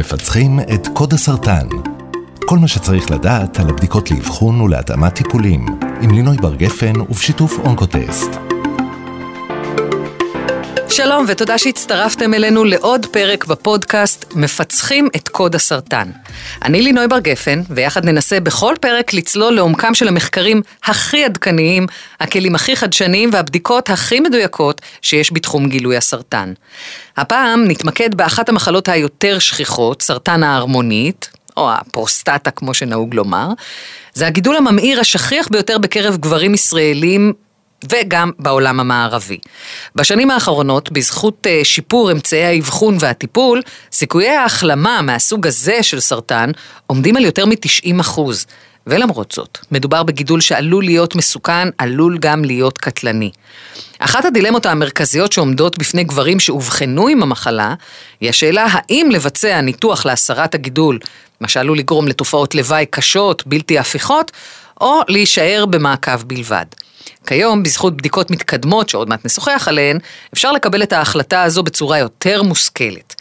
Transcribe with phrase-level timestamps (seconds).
[0.00, 1.66] מפצחים את קוד הסרטן.
[2.46, 5.66] כל מה שצריך לדעת על הבדיקות לאבחון ולהתאמת טיפולים,
[6.00, 8.49] עם לינוי בר גפן ובשיתוף אונקוטסט.
[10.92, 16.10] שלום ותודה שהצטרפתם אלינו לעוד פרק בפודקאסט מפצחים את קוד הסרטן.
[16.64, 21.86] אני לינוי בר גפן, ויחד ננסה בכל פרק לצלול לעומקם של המחקרים הכי עדכניים,
[22.20, 26.52] הכלים הכי חדשניים והבדיקות הכי מדויקות שיש בתחום גילוי הסרטן.
[27.16, 33.48] הפעם נתמקד באחת המחלות היותר שכיחות, סרטן ההרמונית, או הפרוסטטה כמו שנהוג לומר.
[34.14, 37.32] זה הגידול הממאיר השכיח ביותר בקרב גברים ישראלים
[37.92, 39.38] וגם בעולם המערבי.
[39.94, 43.62] בשנים האחרונות, בזכות אה, שיפור אמצעי האבחון והטיפול,
[43.92, 46.50] סיכויי ההחלמה מהסוג הזה של סרטן
[46.86, 48.46] עומדים על יותר מ-90 אחוז.
[48.86, 53.30] ולמרות זאת, מדובר בגידול שעלול להיות מסוכן, עלול גם להיות קטלני.
[53.98, 57.74] אחת הדילמות המרכזיות שעומדות בפני גברים שאובחנו עם המחלה,
[58.20, 60.98] היא השאלה האם לבצע ניתוח להסרת הגידול,
[61.40, 64.32] מה שעלול לגרום לתופעות לוואי קשות, בלתי הפיכות,
[64.80, 66.66] או להישאר במעקב בלבד.
[67.30, 69.98] כיום, בזכות בדיקות מתקדמות, שעוד מעט נשוחח עליהן,
[70.34, 73.14] אפשר לקבל את ההחלטה הזו בצורה יותר מושכלת.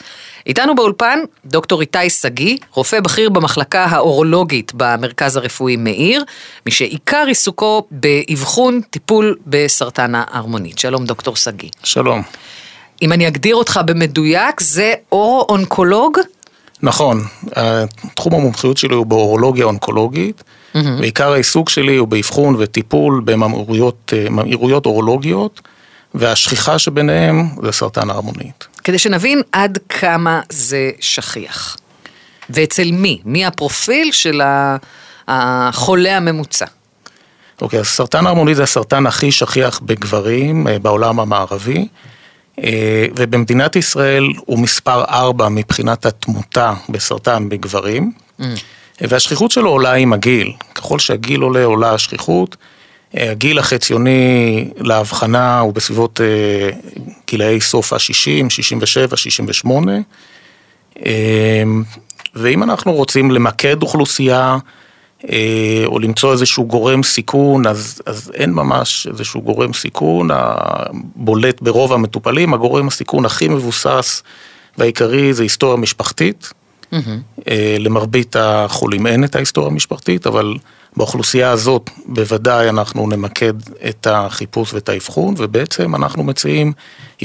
[0.48, 6.24] איתנו באולפן דוקטור איתי שגיא, רופא בכיר במחלקה האורולוגית במרכז הרפואי מאיר,
[6.66, 10.80] מי שעיקר עיסוקו באבחון טיפול בסרטן ההרמונית.
[10.80, 11.70] שלום דוקטור שגיא.
[11.84, 12.22] שלום.
[13.02, 16.18] אם אני אגדיר אותך במדויק, זה אורו-אונקולוג?
[16.82, 17.24] נכון,
[18.16, 20.44] תחום המומחיות שלי הוא באורולוגיה אונקולוגית,
[20.76, 20.80] mm-hmm.
[21.00, 25.62] ועיקר העיסוק שלי הוא באבחון וטיפול בממאירויות אורולוגיות,
[26.14, 28.68] והשכיחה שביניהם זה סרטן ההרמונית.
[28.84, 31.78] כדי שנבין עד כמה זה שכיח.
[32.50, 33.20] ואצל מי?
[33.26, 34.42] מי הפרופיל של
[35.28, 36.66] החולה הממוצע?
[37.62, 41.88] אוקיי, אז סרטן ההרמונית זה הסרטן הכי שכיח בגברים אה, בעולם המערבי.
[42.64, 48.12] אה, ובמדינת ישראל הוא מספר 4 מבחינת התמותה בסרטן בגברים,
[48.42, 48.44] mm.
[49.02, 50.52] והשכיחות שלו עולה עם הגיל.
[50.76, 52.58] ככל שהגיל עולה, עולה השכיחות.
[53.18, 56.70] אה, הגיל החציוני להבחנה הוא בסביבות אה,
[57.28, 59.92] גילאי סוף ה-60, 67, 68.
[62.36, 64.58] ואם אנחנו רוצים למקד אוכלוסייה,
[65.30, 71.94] אה, או למצוא איזשהו גורם סיכון, אז, אז אין ממש איזשהו גורם סיכון, הבולט ברוב
[71.94, 74.24] המטופלים, הגורם הסיכון הכי מבוסס
[74.78, 76.54] והעיקרי זה היסטוריה משפחתית.
[76.94, 77.52] Mm-hmm.
[77.80, 80.54] למרבית החולים אין את ההיסטוריה המשפחתית, אבל
[80.96, 83.54] באוכלוסייה הזאת בוודאי אנחנו נמקד
[83.90, 86.74] את החיפוש ואת האבחון, ובעצם אנחנו מציעים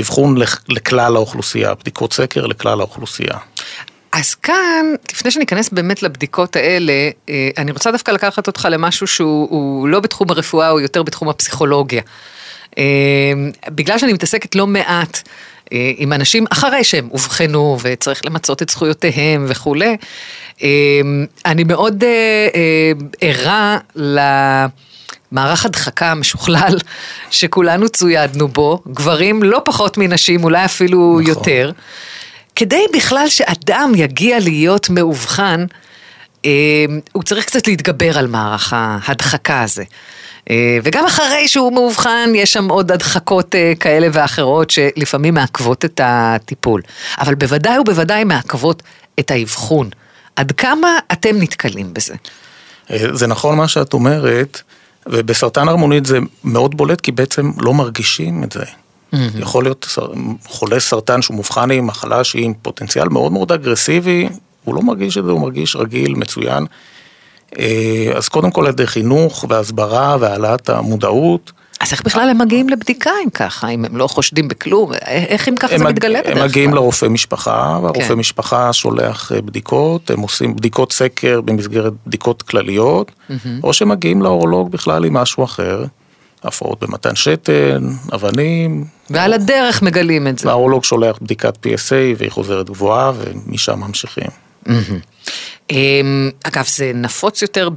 [0.00, 0.36] אבחון
[0.68, 3.38] לכלל האוכלוסייה, בדיקות סקר לכלל האוכלוסייה.
[4.12, 6.92] אז כאן, לפני שניכנס באמת לבדיקות האלה,
[7.28, 12.02] אה, אני רוצה דווקא לקחת אותך למשהו שהוא לא בתחום הרפואה, הוא יותר בתחום הפסיכולוגיה.
[12.78, 12.84] אה,
[13.68, 15.28] בגלל שאני מתעסקת לא מעט
[15.96, 19.96] עם אנשים אחרי שהם אובחנו וצריך למצות את זכויותיהם וכולי,
[21.46, 22.04] אני מאוד
[23.20, 26.78] ערה למערך הדחקה המשוכלל
[27.30, 31.34] שכולנו צוידנו בו, גברים לא פחות מנשים, אולי אפילו נכון.
[31.34, 31.70] יותר.
[32.56, 35.64] כדי בכלל שאדם יגיע להיות מאובחן,
[36.44, 39.84] אה, הוא צריך קצת להתגבר על מערך ההדחקה הזה.
[40.50, 46.00] אה, וגם אחרי שהוא מאובחן, יש שם עוד הדחקות אה, כאלה ואחרות שלפעמים מעכבות את
[46.04, 46.82] הטיפול.
[47.18, 48.82] אבל בוודאי ובוודאי מעכבות
[49.18, 49.90] את האבחון.
[50.36, 52.14] עד כמה אתם נתקלים בזה?
[52.88, 54.60] זה נכון מה שאת אומרת,
[55.06, 58.64] ובסרטן הרמונית זה מאוד בולט כי בעצם לא מרגישים את זה.
[58.64, 59.16] Mm-hmm.
[59.38, 59.96] יכול להיות
[60.46, 64.28] חולה סרטן שהוא מאובחן עם מחלה שהיא עם פוטנציאל מאוד מאוד אגרסיבי,
[64.64, 66.66] הוא לא מרגיש את זה, הוא מרגיש רגיל, מצוין.
[67.58, 71.52] אה, אז קודם כל על ידי חינוך והסברה והעלאת המודעות.
[71.80, 75.54] אז איך בכלל הם מגיעים לבדיקה אם ככה, אם הם לא חושדים בכלום, איך אם
[75.56, 76.42] ככה זה מתגלה בדרך כלל?
[76.42, 78.14] הם מגיעים לרופא משפחה, והרופא כן.
[78.14, 83.12] משפחה שולח אה, בדיקות, הם עושים בדיקות סקר במסגרת בדיקות כלליות.
[83.62, 85.84] או שמגיעים לאורולוג בכלל עם משהו אחר.
[86.44, 88.84] הפרעות במתן שתן, אבנים.
[89.10, 90.48] ועל הדרך מגלים את זה.
[90.48, 94.43] והאורולוג שולח בדיקת PSA והיא חוזרת גבוהה ומשם ממשיכים.
[95.70, 97.68] אמ, אגב, זה נפוץ יותר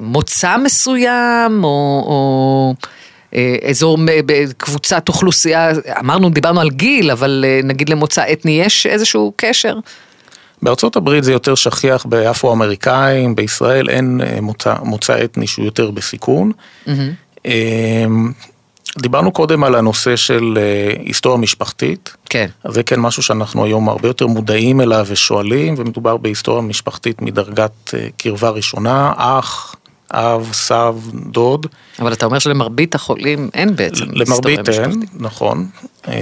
[0.00, 2.74] במוצא אה, מסוים, או...
[3.34, 5.70] אה, אזור, בקבוצת אוכלוסייה,
[6.00, 9.78] אמרנו, דיברנו על גיל, אבל אה, נגיד למוצא אתני יש איזשהו קשר?
[10.62, 16.52] בארצות הברית זה יותר שכיח באפרו-אמריקאים, בישראל אין מוצא, מוצא אתני שהוא יותר בסיכון.
[16.86, 17.48] Mm-hmm.
[18.98, 22.16] דיברנו קודם על הנושא של אה, היסטוריה משפחתית.
[22.28, 22.46] כן.
[22.68, 28.48] זה כן משהו שאנחנו היום הרבה יותר מודעים אליו ושואלים, ומדובר בהיסטוריה משפחתית מדרגת קרבה
[28.48, 29.76] ראשונה, אח,
[30.10, 30.96] אב, סב,
[31.30, 31.66] דוד.
[31.98, 35.68] אבל אתה אומר שלמרבית החולים אין בעצם למרבית אין, נכון.
[36.08, 36.14] אה,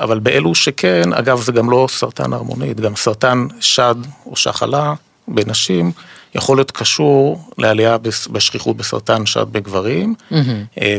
[0.00, 3.94] אבל באלו שכן, אגב זה גם לא סרטן הרמונית, גם סרטן שד
[4.26, 4.94] או שחלה
[5.28, 5.92] בנשים,
[6.38, 7.96] יכול להיות קשור לעלייה
[8.30, 10.34] בשכיחות בסרטן שד בגברים, mm-hmm.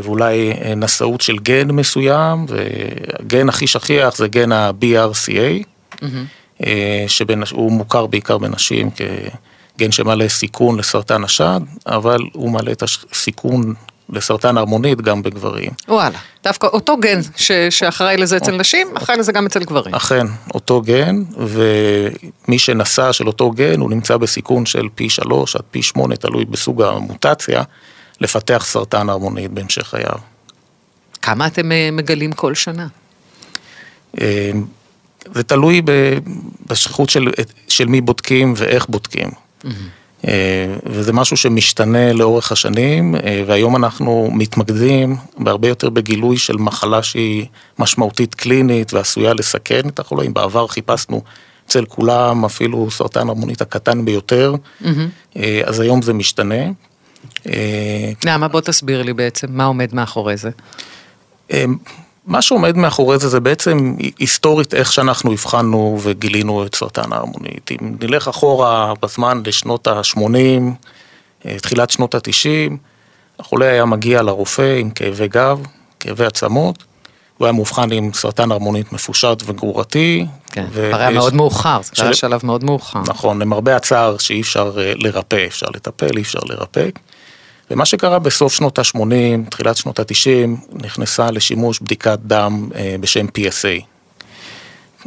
[0.03, 5.63] ואולי נשאות של גן מסוים, והגן הכי שכיח זה גן ה-BRCA,
[5.95, 6.65] mm-hmm.
[7.45, 13.73] שהוא מוכר בעיקר בנשים כגן שמעלה סיכון לסרטן השד, אבל הוא מעלה את הסיכון
[14.09, 15.71] לסרטן הרמונית גם בגברים.
[15.87, 19.95] וואלה, דווקא אותו גן ש, שאחראי לזה אצל נשים, אחראי לזה גם אצל גברים.
[19.95, 25.63] אכן, אותו גן, ומי שנשא של אותו גן, הוא נמצא בסיכון של פי שלוש עד
[25.71, 27.63] פי שמונה, תלוי בסוג המוטציה,
[28.21, 30.19] לפתח סרטן הרמונית בהמשך חייו.
[31.21, 32.87] כמה אתם אה, מגלים כל שנה?
[34.21, 34.51] אה,
[35.33, 35.81] זה תלוי
[36.67, 37.27] בשכיחות של,
[37.67, 39.29] של מי בודקים ואיך בודקים.
[39.29, 39.67] Mm-hmm.
[40.27, 47.03] אה, וזה משהו שמשתנה לאורך השנים, אה, והיום אנחנו מתמקדים בהרבה יותר בגילוי של מחלה
[47.03, 47.45] שהיא
[47.79, 50.33] משמעותית קלינית ועשויה לסכן את החולים.
[50.33, 51.21] בעבר חיפשנו
[51.67, 55.37] אצל כולם אפילו סרטן הרמונית הקטן ביותר, mm-hmm.
[55.65, 56.63] אז היום זה משתנה.
[58.25, 58.47] למה?
[58.47, 60.49] בוא תסביר לי בעצם, מה עומד מאחורי זה?
[62.29, 67.71] מה שעומד מאחורי זה זה בעצם היסטורית איך שאנחנו הבחנו וגילינו את סרטן ההרמונית.
[67.71, 70.19] אם נלך אחורה בזמן לשנות ה-80,
[71.45, 72.73] אה, תחילת שנות ה-90,
[73.39, 75.59] החולה היה מגיע לרופא עם כאבי גב,
[75.99, 76.83] כאבי עצמות,
[77.37, 80.25] הוא היה מאובחן עם סרטן הרמונית מפושט וגרורתי.
[80.51, 83.01] כן, ו- היה מאוד מאוחר, זה היה שלב מאוד מאוחר.
[83.07, 86.89] נכון, למרבה הצער שאי אפשר אה, לרפא, אפשר לטפל, אי אפשר לרפא.
[87.71, 93.83] ומה שקרה בסוף שנות ה-80, תחילת שנות ה-90, נכנסה לשימוש בדיקת דם אה, בשם PSA.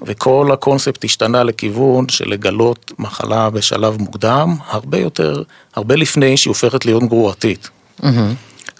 [0.06, 5.42] וכל הקונספט השתנה לכיוון של לגלות מחלה בשלב מוקדם, הרבה יותר,
[5.74, 7.70] הרבה לפני שהיא הופכת להיות גרורתית.
[8.00, 8.06] Mm-hmm.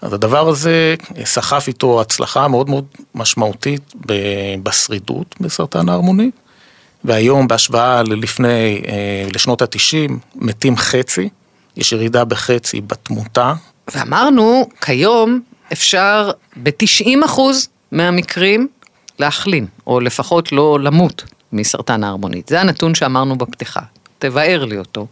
[0.02, 0.94] אז הדבר הזה
[1.24, 3.94] סחף איתו הצלחה מאוד מאוד משמעותית
[4.62, 6.34] בשרידות בסרטן ההרמונית,
[7.04, 11.28] והיום בהשוואה ללפני, אה, לשנות ה-90, מתים חצי,
[11.76, 13.54] יש ירידה בחצי בתמותה
[13.94, 15.40] ואמרנו, כיום
[15.72, 17.40] אפשר ב-90%
[17.92, 18.68] מהמקרים
[19.18, 22.48] להחלים, או לפחות לא למות מסרטן ההרמונית.
[22.48, 23.80] זה הנתון שאמרנו בפתיחה.
[24.18, 25.06] תבאר לי אותו.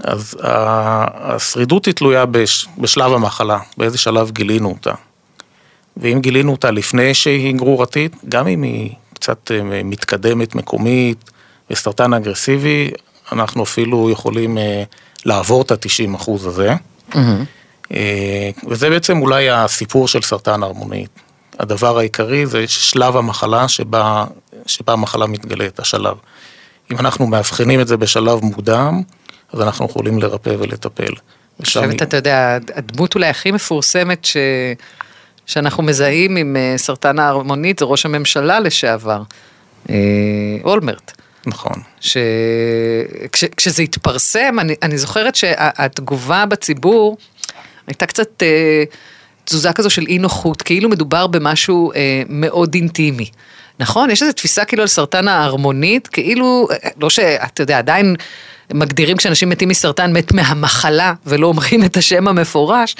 [0.00, 4.92] אז השרידות היא תלויה בש, בשלב המחלה, באיזה שלב גילינו אותה.
[5.96, 11.30] ואם גילינו אותה לפני שהיא גרורתית, גם אם היא קצת אה, מתקדמת מקומית
[11.70, 12.90] וסרטן אגרסיבי,
[13.32, 14.82] אנחנו אפילו יכולים אה,
[15.24, 16.74] לעבור את ה-90% הזה.
[17.10, 17.16] Mm-hmm.
[17.92, 21.10] אה, וזה בעצם אולי הסיפור של סרטן הרמונית.
[21.58, 24.24] הדבר העיקרי זה שלב המחלה שבה,
[24.66, 26.16] שבה המחלה מתגלית, השלב.
[26.92, 29.02] אם אנחנו מאבחנים את זה בשלב מוקדם,
[29.52, 31.12] אז אנחנו יכולים לרפא ולטפל.
[31.60, 34.36] אני חושבת, אתה יודע, הדמות אולי הכי מפורסמת ש...
[35.46, 39.22] שאנחנו מזהים עם אה, סרטן ההרמונית זה ראש הממשלה לשעבר,
[39.90, 39.94] אה,
[40.64, 41.12] אולמרט.
[41.46, 41.82] נכון.
[42.00, 42.16] ש...
[43.32, 43.44] כש...
[43.44, 47.16] כשזה התפרסם, אני, אני זוכרת שהתגובה בציבור,
[47.86, 48.84] הייתה קצת אה,
[49.44, 53.26] תזוזה כזו של אי נוחות, כאילו מדובר במשהו אה, מאוד אינטימי.
[53.78, 54.10] נכון?
[54.10, 58.16] יש איזו תפיסה כאילו על סרטן ההרמונית, כאילו, אה, לא שאתה יודע, עדיין
[58.74, 62.96] מגדירים כשאנשים מתים מסרטן מת מהמחלה ולא אומרים את השם המפורש.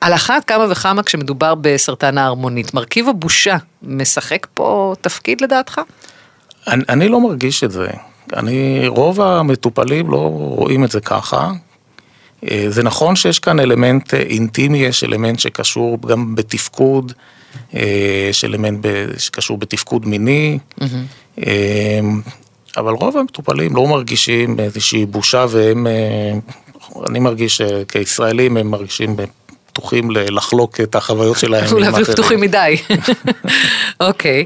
[0.00, 2.74] על אחת כמה וכמה כשמדובר בסרטן ההרמונית.
[2.74, 5.80] מרכיב הבושה משחק פה תפקיד לדעתך?
[6.66, 7.88] אני, אני לא מרגיש את זה.
[8.36, 11.52] אני, רוב המטופלים לא רואים את זה ככה,
[12.68, 17.12] זה נכון שיש כאן אלמנט אה, אינטימי, יש אלמנט שקשור גם בתפקוד,
[17.74, 18.86] אה, יש אלמנט
[19.18, 21.42] שקשור בתפקוד מיני, mm-hmm.
[22.76, 25.86] אבל רוב המטופלים לא מרגישים איזושהי בושה והם,
[27.08, 29.16] אני מרגיש שכישראלים הם מרגישים
[29.74, 31.64] פתוחים לחלוק את החוויות שלהם.
[31.72, 32.76] אולי פתוחים מדי.
[34.00, 34.44] אוקיי,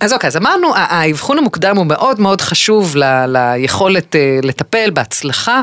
[0.00, 2.96] אז אוקיי, אז אמרנו, האבחון המוקדם הוא מאוד מאוד חשוב
[3.28, 5.60] ליכולת לטפל בהצלחה.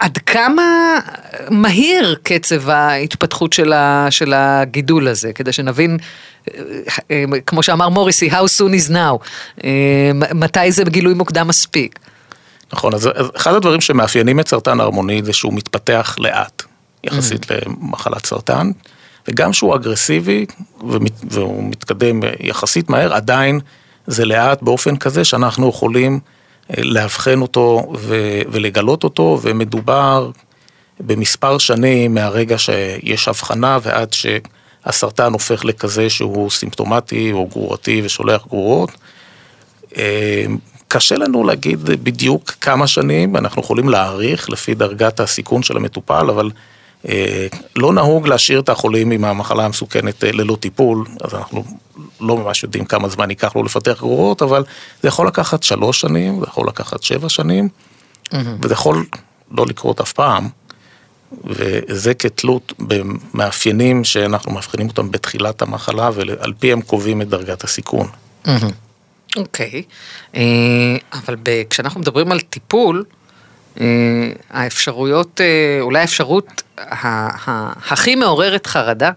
[0.00, 0.98] עד כמה
[1.50, 5.98] מהיר קצב ההתפתחות של, ה, של הגידול הזה, כדי שנבין,
[7.46, 9.26] כמו שאמר מוריסי, how soon is now,
[10.34, 11.98] מתי זה גילוי מוקדם מספיק.
[12.74, 16.62] נכון, אז אחד הדברים שמאפיינים את סרטן ההרמוני זה שהוא מתפתח לאט,
[17.04, 17.54] יחסית mm.
[17.66, 18.70] למחלת סרטן,
[19.28, 20.46] וגם שהוא אגרסיבי
[21.30, 23.60] והוא מתקדם יחסית מהר, עדיין
[24.06, 26.20] זה לאט באופן כזה שאנחנו יכולים
[26.78, 27.92] לאבחן אותו
[28.50, 30.30] ולגלות אותו, ומדובר
[31.00, 38.90] במספר שנים מהרגע שיש הבחנה ועד שהסרטן הופך לכזה שהוא סימפטומטי או גרורתי ושולח גרורות.
[40.94, 46.50] קשה לנו להגיד בדיוק כמה שנים, אנחנו יכולים להעריך לפי דרגת הסיכון של המטופל, אבל
[47.08, 47.46] אה,
[47.76, 51.64] לא נהוג להשאיר את החולים עם המחלה המסוכנת אה, ללא טיפול, אז אנחנו
[52.20, 54.64] לא ממש יודעים כמה זמן ייקח לו לפתח גרורות, אבל
[55.02, 57.68] זה יכול לקחת שלוש שנים, זה יכול לקחת שבע שנים,
[58.24, 58.36] mm-hmm.
[58.62, 59.06] וזה יכול
[59.50, 60.48] לא לקרות אף פעם.
[61.44, 68.06] וזה כתלות במאפיינים שאנחנו מאבחנים אותם בתחילת המחלה ועל פי הם קובעים את דרגת הסיכון.
[69.36, 69.82] אוקיי,
[70.36, 70.42] אה,
[71.12, 71.36] אבל
[71.70, 73.04] כשאנחנו מדברים על טיפול,
[73.80, 73.86] אה,
[74.50, 76.62] האפשרויות, אה, אולי האפשרות
[77.90, 79.10] הכי מעוררת חרדה,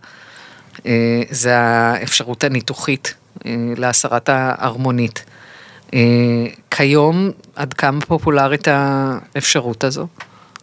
[1.29, 3.13] זה האפשרות הניתוחית
[3.77, 5.25] להסרת ההרמונית.
[6.71, 10.07] כיום, עד כמה פופולרית האפשרות הזו?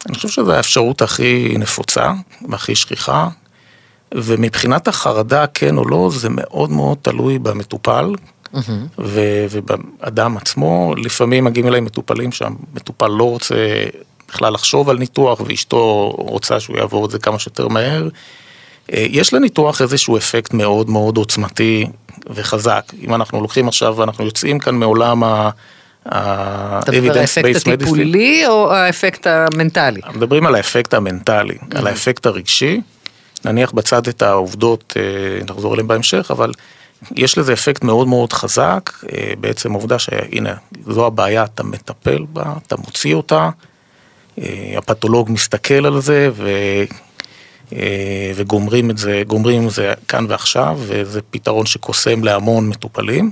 [0.06, 2.12] אני חושב שזו האפשרות הכי נפוצה
[2.48, 3.28] והכי שכיחה,
[4.14, 8.14] ומבחינת החרדה, כן או לא, זה מאוד מאוד תלוי במטופל
[8.54, 9.00] mm-hmm.
[9.50, 10.94] ובאדם עצמו.
[10.96, 13.84] לפעמים מגיעים אליי מטופלים שהמטופל לא רוצה
[14.28, 18.08] בכלל לחשוב על ניתוח, ואשתו רוצה שהוא יעבור את זה כמה שיותר מהר.
[18.92, 21.86] אה, יש לניתוח איזשהו אפקט מאוד מאוד עוצמתי
[22.30, 22.92] וחזק.
[23.02, 25.50] אם אנחנו לוקחים עכשיו, אנחנו יוצאים כאן מעולם ה...
[26.08, 30.00] אתה מדבר על האפקט הטיפולי או האפקט המנטלי?
[30.14, 32.80] מדברים על האפקט המנטלי, על האפקט הרגשי.
[33.44, 36.52] נניח בצד את העובדות, אה, נחזור אליהן בהמשך, אבל
[37.16, 40.54] יש לזה אפקט מאוד מאוד חזק, אה, בעצם העובדה שהנה,
[40.86, 43.50] זו הבעיה, אתה מטפל בה, אתה מוציא אותה,
[44.38, 46.50] אה, הפתולוג מסתכל על זה ו...
[48.34, 53.30] וגומרים את זה, גומרים את זה כאן ועכשיו, וזה פתרון שקוסם להמון מטופלים.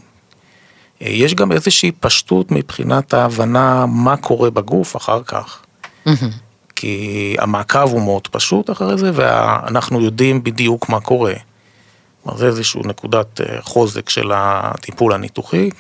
[1.01, 5.63] יש גם איזושהי פשטות מבחינת ההבנה מה קורה בגוף אחר כך.
[6.77, 11.35] כי המעקב הוא מאוד פשוט אחרי זה, ואנחנו יודעים בדיוק מה קורה.
[12.23, 15.71] כלומר, זה איזושהי נקודת אה, חוזק של הטיפול הניתוחי,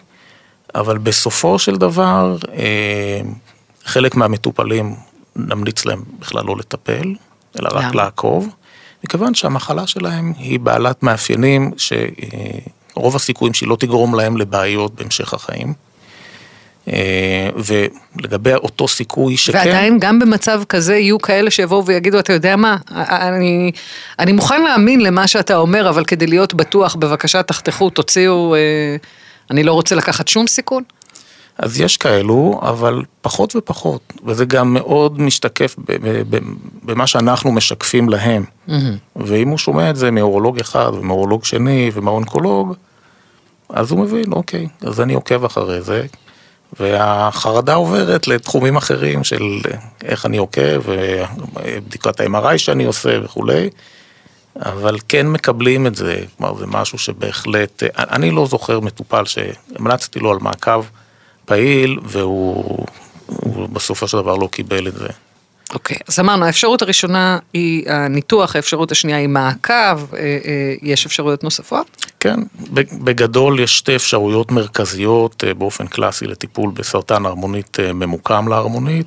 [0.75, 3.20] אבל בסופו של דבר, אה,
[3.84, 4.94] חלק מהמטופלים
[5.37, 7.14] נמליץ להם בכלל לא לטפל,
[7.61, 8.49] אלא רק לעקוב,
[9.04, 11.92] מכיוון שהמחלה שלהם היא בעלת מאפיינים ש...
[11.92, 12.58] אה,
[13.16, 15.75] הסיכויים שהיא לא תגרום להם לבעיות בהמשך החיים.
[16.88, 19.58] אה, ולגבי אותו סיכוי שכן...
[19.58, 23.72] ועדיין גם במצב כזה יהיו כאלה שיבואו ויגידו, אתה יודע מה, אני,
[24.18, 28.96] אני מוכן להאמין למה שאתה אומר, אבל כדי להיות בטוח, בבקשה תחתכו, תוציאו, אה,
[29.50, 30.82] אני לא רוצה לקחת שום סיכון?
[31.58, 35.76] אז יש כאלו, אבל פחות ופחות, וזה גם מאוד משתקף
[36.82, 38.44] במה שאנחנו משקפים להם.
[38.68, 38.72] Mm-hmm.
[39.16, 42.74] ואם הוא שומע את זה מאורולוג אחד ומאורולוג שני ומהאונקולוג,
[43.68, 46.06] אז הוא מבין, אוקיי, אז אני עוקב אחרי זה,
[46.81, 49.61] והחרדה עוברת לתחומים אחרים של
[50.05, 53.71] איך אני עוקב, ובדיקת ה-MRI שאני עושה וכולי,
[54.57, 60.31] אבל כן מקבלים את זה, כלומר זה משהו שבהחלט, אני לא זוכר מטופל שהמלצתי לו
[60.31, 60.85] על מעקב.
[61.45, 62.87] פעיל, והוא
[63.73, 65.09] בסופו של דבר לא קיבל את זה.
[65.75, 71.07] אוקיי, okay, אז אמרנו, האפשרות הראשונה היא הניתוח, האפשרות השנייה היא מעקב, אה, אה, יש
[71.07, 72.07] אפשרויות נוספות?
[72.21, 72.41] כן,
[73.05, 79.07] בגדול יש שתי אפשרויות מרכזיות אה, באופן קלאסי לטיפול בסרטן הרמונית ממוקם להרמונית.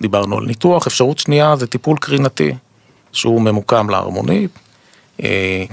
[0.00, 2.52] דיברנו על ניתוח, אפשרות שנייה זה טיפול קרינתי,
[3.12, 4.50] שהוא ממוקם להרמונית.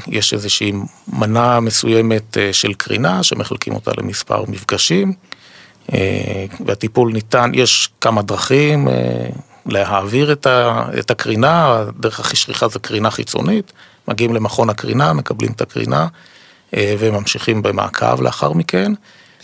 [0.08, 0.72] יש איזושהי
[1.08, 5.14] מנה מסוימת של קרינה שמחלקים אותה למספר מפגשים.
[6.66, 8.88] והטיפול ניתן, יש כמה דרכים
[9.66, 10.32] להעביר
[11.00, 13.74] את הקרינה, הדרך הכי שכיחה זה קרינה חיצונית,
[14.08, 16.08] מגיעים למכון הקרינה, מקבלים את הקרינה
[16.74, 18.94] אה, וממשיכים במעקב לאחר מכן.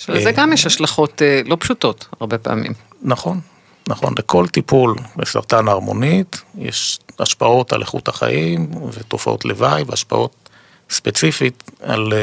[0.09, 2.73] לזה גם יש השלכות לא פשוטות הרבה פעמים.
[3.01, 3.39] נכון,
[3.87, 10.49] נכון, לכל טיפול בסרטן ההרמונית יש השפעות על איכות החיים ותופעות לוואי והשפעות
[10.89, 12.13] ספציפית על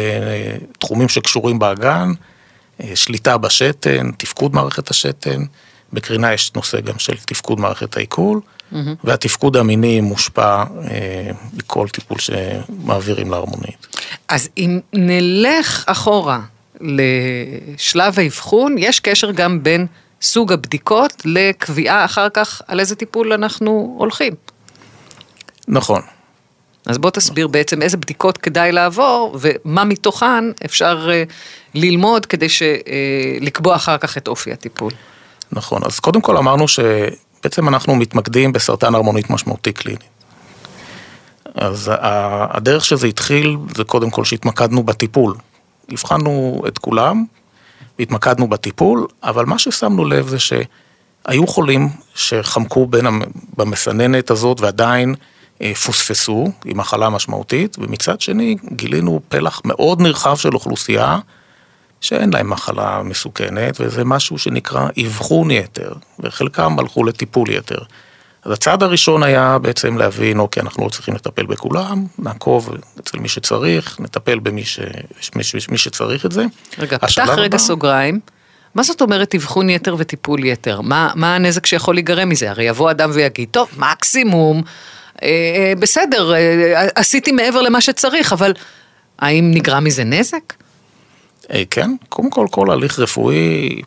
[0.79, 2.13] תחומים שקשורים באגן.
[2.83, 5.43] אה, שליטה בשתן, תפקוד מערכת השתן,
[5.95, 8.77] בקרינה יש נושא גם של תפקוד מערכת העיכול, mm-hmm.
[9.05, 13.87] והתפקוד המיני מושפע אה, מכל טיפול שמעבירים להרמונית.
[14.29, 16.41] אז אם נלך אחורה
[16.81, 19.87] לשלב האבחון, יש קשר גם בין
[20.23, 24.33] סוג הבדיקות לקביעה אחר כך על איזה טיפול אנחנו הולכים.
[25.69, 26.01] נכון.
[26.87, 31.23] אז בוא תסביר בעצם איזה בדיקות כדאי לעבור ומה מתוכן אפשר אה,
[31.75, 32.47] ללמוד כדי.
[32.63, 34.93] אה, לקבוע אחר כך את אופי הטיפול.
[35.53, 40.05] נכון, אז קודם כל אמרנו שבעצם אנחנו מתמקדים בסרטן הרמונית משמעותי קליני.
[41.55, 41.91] אז
[42.51, 45.35] הדרך שזה התחיל זה קודם כל שהתמקדנו בטיפול.
[45.89, 47.25] הבחנו את כולם
[47.99, 53.07] והתמקדנו בטיפול, אבל מה ששמנו לב זה שהיו חולים שחמקו בין
[53.57, 55.15] במסננת הזאת ועדיין
[55.63, 61.19] אה, פוספסו עם מחלה משמעותית, ומצד שני גילינו פלח מאוד נרחב של אוכלוסייה
[62.05, 67.79] שאין להם מחלה מסוכנת, וזה משהו שנקרא אבחון יתר, וחלקם הלכו לטיפול יתר.
[68.45, 73.29] אז הצעד הראשון היה בעצם להבין, אוקיי, אנחנו לא צריכים לטפל בכולם, נעקוב אצל מי
[73.29, 74.81] שצריך, נטפל במי ש...
[75.37, 76.45] מי, מי שצריך את זה.
[76.79, 77.59] רגע, פתח רגע הבא...
[77.59, 78.21] סוגריים.
[78.75, 80.81] מה זאת אומרת אבחון יתר וטיפול יתר?
[80.81, 82.51] מה, מה הנזק שיכול להיגרם מזה?
[82.51, 84.63] הרי יבוא אדם ויגיד, טוב, מקסימום,
[85.23, 88.53] אה, אה, בסדר, אה, עשיתי מעבר למה שצריך, אבל
[89.19, 90.64] האם נגרם מזה נזק?
[91.53, 93.83] אה, כן, קודם כל, כל הליך רפואי,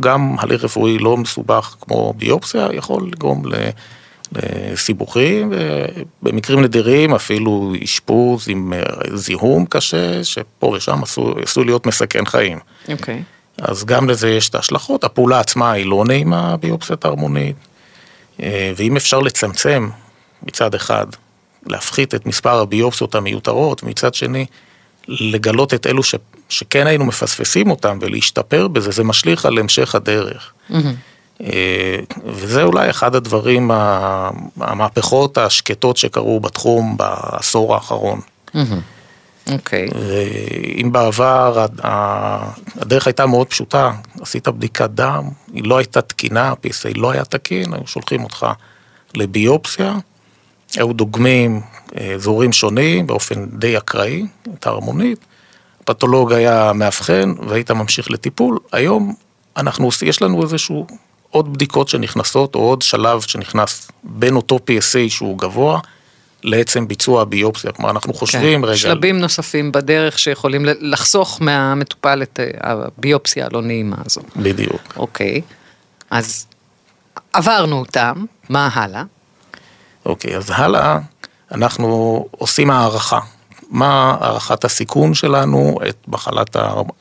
[0.00, 3.42] גם הליך רפואי לא מסובך כמו ביופסיה, יכול לגרום.
[4.32, 5.52] לסיבוכים,
[6.22, 8.82] ובמקרים נדירים אפילו אשפוז עם אה,
[9.14, 11.00] זיהום קשה, שפה ושם
[11.42, 12.58] עשוי להיות מסכן חיים.
[12.92, 13.22] אוקיי.
[13.26, 13.38] Okay.
[13.58, 17.56] אז גם לזה יש את ההשלכות, הפעולה עצמה היא לא נעימה ביופסיית הרמונית,
[18.42, 19.88] אה, ואם אפשר לצמצם
[20.42, 21.06] מצד אחד,
[21.66, 24.46] להפחית את מספר הביופסיות המיותרות, מצד שני,
[25.08, 26.14] לגלות את אלו ש,
[26.48, 30.52] שכן היינו מפספסים אותם ולהשתפר בזה, זה משליך על המשך הדרך.
[30.70, 31.44] Mm-hmm.
[32.24, 33.70] וזה אולי אחד הדברים,
[34.60, 38.20] המהפכות השקטות שקרו בתחום בעשור האחרון.
[38.48, 38.58] Mm-hmm.
[39.52, 39.88] אוקיי.
[39.88, 39.94] Okay.
[40.82, 41.66] אם בעבר
[42.74, 47.74] הדרך הייתה מאוד פשוטה, עשית בדיקת דם, היא לא הייתה תקינה, PSA לא היה תקין,
[47.74, 48.46] היו שולחים אותך
[49.14, 49.94] לביופסיה,
[50.76, 51.60] היו דוגמים
[51.96, 55.18] אה, אזורים שונים באופן די אקראי, את ההרמונית,
[55.80, 59.14] הפתולוג היה מאבחן והיית ממשיך לטיפול, היום
[59.56, 60.86] אנחנו, יש לנו איזשהו
[61.30, 65.80] עוד בדיקות שנכנסות או עוד שלב שנכנס בין אותו PSA שהוא גבוה.
[66.42, 68.76] לעצם ביצוע הביופסיה, כלומר אנחנו כן, חושבים כן, רגע...
[68.76, 74.20] שלבים נוספים בדרך שיכולים לחסוך מהמטופל את אה, הביופסיה הלא נעימה הזו.
[74.36, 74.82] בדיוק.
[74.96, 75.40] אוקיי,
[76.10, 76.46] אז
[77.32, 79.02] עברנו אותם, מה הלאה?
[80.08, 80.98] אוקיי, אז הלאה
[81.52, 83.20] אנחנו עושים הערכה.
[83.70, 86.56] מה הערכת הסיכון שלנו את מחלת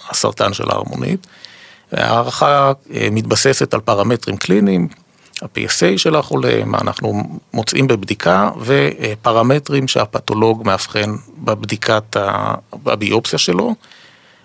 [0.10, 1.28] הסרטן של ההרמונית?
[1.92, 4.88] ההערכה אה, מתבססת על פרמטרים קליניים,
[5.42, 7.24] ה-PSA של החולה, מה אנחנו
[7.54, 12.18] מוצאים בבדיקה, ופרמטרים שהפתולוג מאבחן בבדיקת
[12.86, 13.76] הביופסיה שלו,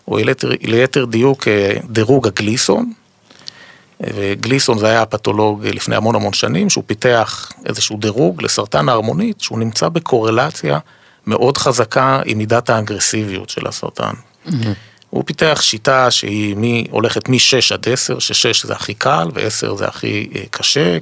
[0.09, 0.19] או
[0.63, 2.93] ליתר דיוק אה, דירוג הגליסון.
[4.15, 9.59] וגליסון זה היה הפתולוג לפני המון המון שנים, שהוא פיתח איזשהו דירוג לסרטן ההרמונית, שהוא
[9.59, 10.79] נמצא בקורלציה
[11.27, 14.13] מאוד חזקה עם מידת האגרסיביות של הסרטן.
[14.47, 14.51] Mm-hmm.
[15.11, 19.87] הוא פיתח שיטה שהיא מי, הולכת מ-6 עד 10, ש-6 זה הכי קל ו-10 זה
[19.87, 20.99] הכי אה, קשה,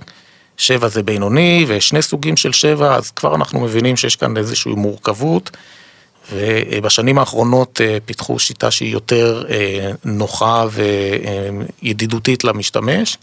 [0.57, 4.73] 7 זה בינוני ויש שני סוגים של 7, אז כבר אנחנו מבינים שיש כאן איזושהי
[4.73, 5.51] מורכבות.
[6.33, 10.65] ובשנים האחרונות אה, פיתחו שיטה שהיא יותר אה, נוחה
[11.83, 13.19] וידידותית למשתמש,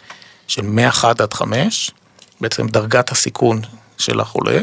[0.47, 1.91] של מ-1 עד 5,
[2.41, 3.61] בעצם דרגת הסיכון
[3.97, 4.59] של החולה,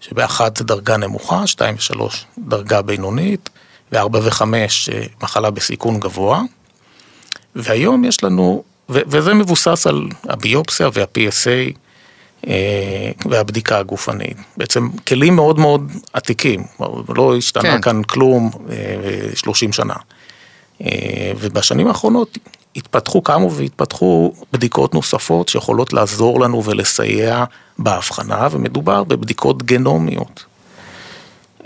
[0.00, 2.02] שבאחת זה דרגה נמוכה, 2 ו-3
[2.38, 3.50] דרגה בינונית,
[3.92, 4.42] ו-4 ו-5
[5.22, 6.42] מחלה בסיכון גבוה.
[7.56, 11.70] והיום יש לנו, וזה מבוסס על הביופסיה וה-PSA אה,
[13.30, 14.36] והבדיקה הגופנית.
[14.56, 16.62] בעצם כלים מאוד מאוד עתיקים,
[17.16, 17.80] לא השתנה כן.
[17.80, 18.50] כאן כלום
[19.34, 19.94] 30 אה, שנה.
[20.82, 22.38] אה, ובשנים האחרונות
[22.76, 27.44] התפתחו, קמו והתפתחו בדיקות נוספות שיכולות לעזור לנו ולסייע
[27.78, 30.44] בהבחנה, ומדובר בבדיקות גנומיות.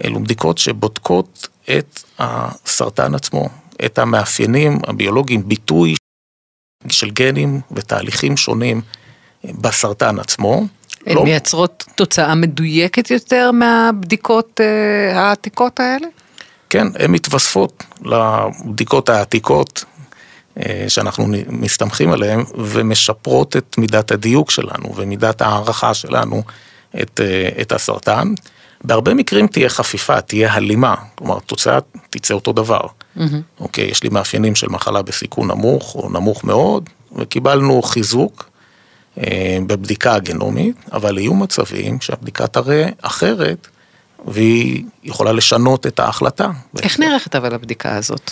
[0.05, 3.49] אלו בדיקות שבודקות את הסרטן עצמו,
[3.85, 5.95] את המאפיינים הביולוגיים, ביטוי
[6.89, 8.81] של גנים ותהליכים שונים
[9.61, 10.67] בסרטן עצמו.
[11.07, 11.25] הן לא...
[11.25, 16.07] מייצרות תוצאה מדויקת יותר מהבדיקות uh, העתיקות האלה?
[16.71, 19.85] כן, הן מתווספות לבדיקות העתיקות
[20.59, 26.43] uh, שאנחנו מסתמכים עליהן ומשפרות את מידת הדיוק שלנו ומידת ההערכה שלנו
[27.03, 28.35] את, uh, את הסרטן.
[28.85, 31.79] בהרבה מקרים תהיה חפיפה, תהיה הלימה, כלומר התוצאה
[32.11, 32.81] תצא אותו דבר.
[32.81, 33.21] Mm-hmm.
[33.61, 38.46] אוקיי, יש לי מאפיינים של מחלה בסיכון נמוך או נמוך מאוד, וקיבלנו חיזוק אה,
[39.67, 43.69] בבדיקה הגנומית, אבל יהיו מצבים שהבדיקה תראה אחרת,
[44.27, 46.51] והיא יכולה לשנות את ההחלטה.
[46.83, 48.31] איך נערכת אבל הבדיקה הזאת?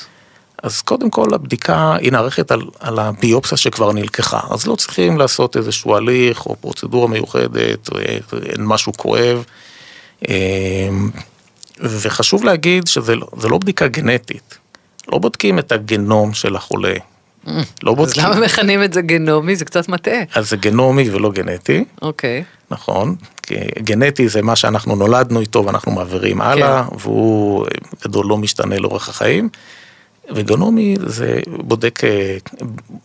[0.63, 5.57] אז קודם כל הבדיקה היא נערכת על, על הביופסיה שכבר נלקחה, אז לא צריכים לעשות
[5.57, 9.45] איזשהו הליך או פרוצדורה מיוחדת, או אין משהו כואב.
[10.29, 10.89] אה,
[11.81, 14.59] וחשוב להגיד שזה לא, לא בדיקה גנטית,
[15.13, 16.95] לא בודקים את הגנום של החולה,
[17.83, 18.25] לא בודקים.
[18.25, 19.57] אז למה מכנים את זה גנומי?
[19.57, 20.21] זה קצת מטעה.
[20.35, 21.85] אז זה גנומי ולא גנטי.
[22.03, 22.45] אוקיי.
[22.71, 23.17] נכון.
[23.79, 26.97] גנטי זה מה שאנחנו נולדנו איתו ואנחנו מעבירים הלאה, כן.
[26.99, 27.67] והוא
[28.05, 29.49] גדול לא משתנה לאורך החיים.
[30.31, 32.37] וגנומי זה בודק אה,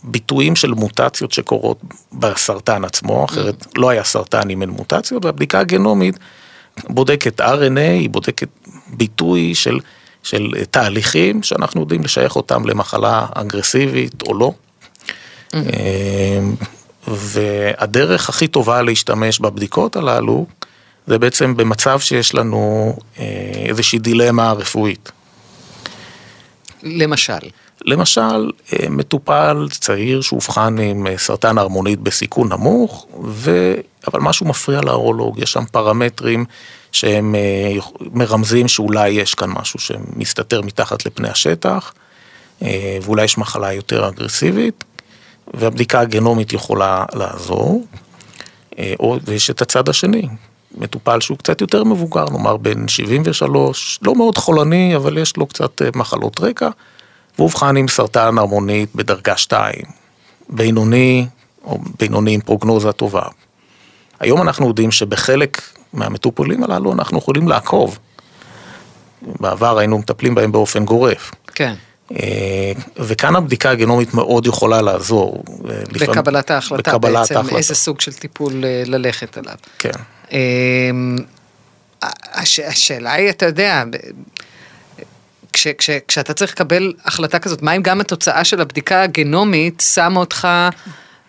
[0.03, 1.79] ביטויים של מוטציות שקורות
[2.13, 3.67] בסרטן עצמו, אחרת mm.
[3.75, 6.19] לא היה סרטן אם אין מוטציות, והבדיקה הגנומית
[6.89, 8.47] בודקת RNA, היא בודקת
[8.87, 9.79] ביטוי של
[10.23, 14.51] של תהליכים שאנחנו יודעים לשייך אותם למחלה אגרסיבית או לא.
[15.51, 15.55] Mm-hmm.
[17.07, 20.45] והדרך הכי טובה להשתמש בבדיקות הללו,
[21.07, 23.25] זה בעצם במצב שיש לנו אה,
[23.65, 25.11] איזושהי דילמה רפואית.
[26.83, 27.39] למשל?
[27.85, 33.73] למשל, אה, מטופל צעיר שאובחן עם אה, סרטן הרמונית בסיכון נמוך, ו...
[34.07, 36.45] אבל משהו מפריע לאורולוג, יש שם פרמטרים
[36.91, 37.35] שהם
[38.11, 41.93] מרמזים שאולי יש כאן משהו שמסתתר מתחת לפני השטח,
[43.01, 44.83] ואולי יש מחלה יותר אגרסיבית.
[45.53, 47.85] והבדיקה הגנומית יכולה לעזור.
[48.79, 50.27] אה, ויש את הצד השני,
[50.77, 55.81] מטופל שהוא קצת יותר מבוגר, נאמר בן 73, לא מאוד חולני, אבל יש לו קצת
[55.81, 56.69] אה, מחלות רקע,
[57.39, 59.73] ואובחן עם סרטן הרמונית בדרגה 2,
[60.49, 61.25] בינוני
[61.63, 63.23] או בינוני עם פרוגנוזה טובה.
[64.19, 65.61] היום אנחנו יודעים שבחלק
[65.93, 67.99] מהמטופלים הללו אנחנו יכולים לעקוב.
[69.21, 71.31] בעבר היינו מטפלים בהם באופן גורף.
[71.55, 71.73] כן.
[72.11, 75.43] אה, וכאן הבדיקה הגנומית מאוד יכולה לעזור.
[75.91, 77.57] בקבלת ההחלטה בקבלת בעצם, ההחלטה.
[77.57, 79.55] איזה סוג של טיפול אה, ללכת עליו.
[79.79, 79.91] כן.
[80.31, 81.17] אמ,
[82.33, 83.83] הש, השאלה היא, אתה יודע,
[85.53, 90.19] כש, כש, כשאתה צריך לקבל החלטה כזאת, מה אם גם התוצאה של הבדיקה הגנומית שמה
[90.19, 90.47] אותך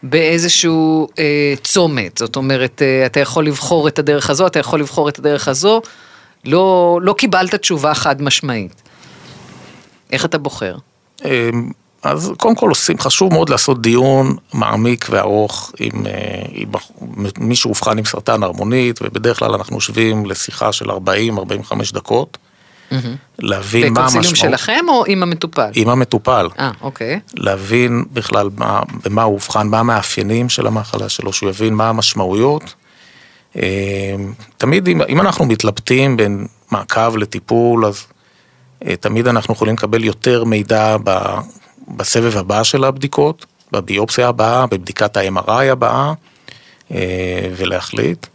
[0.02, 2.18] באיזשהו אה, צומת?
[2.18, 5.82] זאת אומרת, אה, אתה יכול לבחור את הדרך הזו, אתה יכול לבחור את הדרך הזו,
[6.44, 8.82] לא, לא קיבלת תשובה חד משמעית.
[10.12, 10.76] איך אתה בוחר?
[11.24, 11.70] אמ,
[12.02, 16.68] אז קודם כל עושים, חשוב מאוד לעשות דיון מעמיק וארוך עם, אה, עם
[17.38, 22.38] מי שאובחן עם סרטן הרמונית, ובדרך כלל אנחנו יושבים לשיחה של 40-45 דקות.
[23.38, 24.24] להבין מה המשמעות.
[24.24, 25.70] בקונסילום שלכם או עם המטופל?
[25.74, 26.48] עם המטופל.
[26.58, 27.20] אה, אוקיי.
[27.34, 32.74] להבין בכלל מה, במה הוא אובחן, מה המאפיינים של המחלה שלו, שהוא יבין מה המשמעויות.
[33.56, 33.62] אמ,
[34.56, 38.06] תמיד אם, אם אנחנו מתלבטים בין מעקב לטיפול, אז
[38.86, 40.96] אה, תמיד אנחנו יכולים לקבל יותר מידע
[41.88, 46.12] בסבב הבא של הבדיקות, בביופסיה הבאה, בבדיקת ה-MRI הבאה,
[46.92, 48.26] אה, ולהחליט.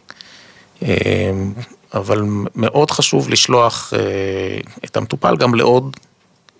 [1.95, 2.21] אה, אבל
[2.55, 3.93] מאוד חשוב לשלוח
[4.85, 5.97] את המטופל גם לעוד,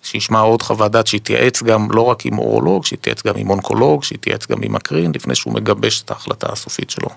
[0.06, 4.46] שישמע עוד חוות דעת, שיתייעץ גם לא רק עם אורולוג, שיתייעץ גם עם אונקולוג, שיתייעץ
[4.46, 7.08] גם עם מקרין, לפני שהוא מגבש את ההחלטה הסופית שלו.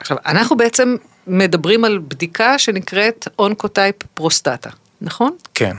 [0.00, 5.36] עכשיו, אנחנו בעצם מדברים על בדיקה שנקראת אונקוטייפ פרוסטטה, נכון?
[5.54, 5.76] כן.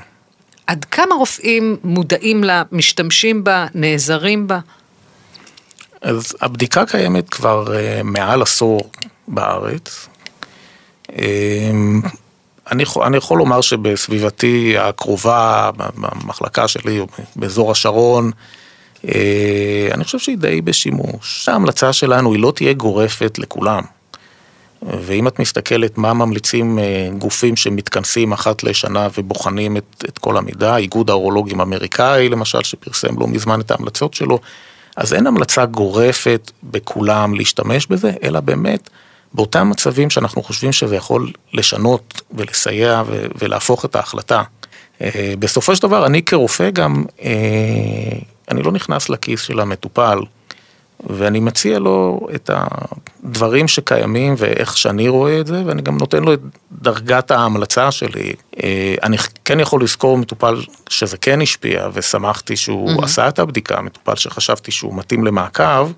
[0.68, 4.60] עד כמה רופאים מודעים לה, משתמשים בה, נעזרים בה?
[6.02, 8.92] אז הבדיקה קיימת כבר אה, מעל עשור
[9.28, 10.09] בארץ.
[11.10, 11.14] Um,
[12.72, 17.00] אני, אני יכול לומר שבסביבתי הקרובה, במחלקה שלי,
[17.36, 18.32] באזור השרון,
[18.96, 19.08] uh,
[19.92, 21.50] אני חושב שהיא די בשימוש.
[21.50, 23.84] ההמלצה שלנו היא לא תהיה גורפת לכולם.
[24.82, 30.78] ואם את מסתכלת מה ממליצים אה, גופים שמתכנסים אחת לשנה ובוחנים את, את כל המידע,
[30.78, 34.40] איגוד האורולוגים האמריקאי למשל, שפרסם לא מזמן את ההמלצות שלו,
[34.96, 38.90] אז אין המלצה גורפת בכולם להשתמש בזה, אלא באמת
[39.34, 43.04] באותם מצבים שאנחנו חושבים שזה יכול לשנות ולסייע
[43.42, 44.44] ולהפוך את ההחלטה.
[45.02, 47.30] אה, בסופו של דבר, אני כרופא גם, אה,
[48.52, 50.20] אני לא נכנס לכיס של המטופל.
[51.08, 56.34] ואני מציע לו את הדברים שקיימים ואיך שאני רואה את זה, ואני גם נותן לו
[56.34, 56.40] את
[56.72, 58.34] דרגת ההמלצה שלי.
[58.64, 60.56] אה, אני כן יכול לזכור מטופל
[60.90, 63.06] שזה כן השפיע, ושמחתי שהוא mm-hmm.
[63.06, 65.92] עשה את הבדיקה, מטופל שחשבתי שהוא מתאים למעקב,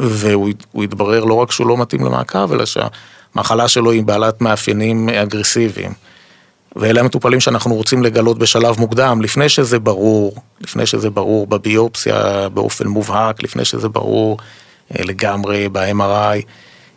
[0.00, 5.92] והוא התברר לא רק שהוא לא מתאים למעקב, אלא שהמחלה שלו היא בעלת מאפיינים אגרסיביים.
[6.76, 12.86] ואלה המטופלים שאנחנו רוצים לגלות בשלב מוקדם, לפני שזה ברור, לפני שזה ברור בביופסיה באופן
[12.86, 14.38] מובהק, לפני שזה ברור
[14.98, 16.42] אה, לגמרי ב-MRI.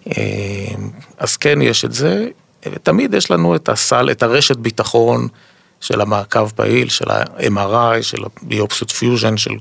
[0.07, 0.23] אה,
[1.17, 2.27] אז כן, יש את זה.
[2.83, 5.27] תמיד יש לנו את הסל, את הרשת ביטחון
[5.81, 9.53] של המעקב פעיל, של ה-MRI, של הביופסיות פיוז'ן, של